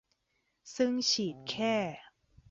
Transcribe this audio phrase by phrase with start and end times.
[0.75, 1.75] ซึ่งฉีดแค่